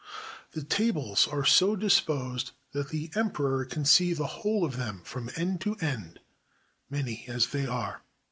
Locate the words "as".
7.27-7.49